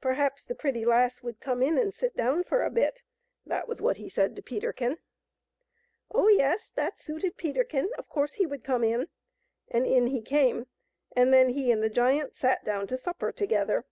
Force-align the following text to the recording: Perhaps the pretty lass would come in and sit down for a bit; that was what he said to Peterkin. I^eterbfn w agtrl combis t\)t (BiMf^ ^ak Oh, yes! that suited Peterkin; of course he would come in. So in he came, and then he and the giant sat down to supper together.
Perhaps 0.00 0.44
the 0.44 0.54
pretty 0.54 0.84
lass 0.84 1.24
would 1.24 1.40
come 1.40 1.60
in 1.60 1.76
and 1.76 1.92
sit 1.92 2.16
down 2.16 2.44
for 2.44 2.62
a 2.62 2.70
bit; 2.70 3.02
that 3.44 3.66
was 3.66 3.82
what 3.82 3.96
he 3.96 4.08
said 4.08 4.36
to 4.36 4.42
Peterkin. 4.42 4.92
I^eterbfn 4.92 4.98
w 4.98 4.98
agtrl 5.00 5.66
combis 5.66 5.66
t\)t 5.66 5.90
(BiMf^ 5.90 6.20
^ak 6.20 6.20
Oh, 6.22 6.28
yes! 6.52 6.70
that 6.76 7.00
suited 7.00 7.36
Peterkin; 7.36 7.90
of 7.98 8.08
course 8.08 8.34
he 8.34 8.46
would 8.46 8.62
come 8.62 8.84
in. 8.84 9.08
So 9.72 9.78
in 9.82 10.06
he 10.06 10.22
came, 10.22 10.68
and 11.16 11.34
then 11.34 11.48
he 11.48 11.72
and 11.72 11.82
the 11.82 11.90
giant 11.90 12.32
sat 12.32 12.64
down 12.64 12.86
to 12.86 12.96
supper 12.96 13.32
together. 13.32 13.84